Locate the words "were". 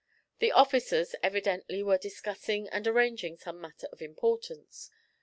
1.83-1.99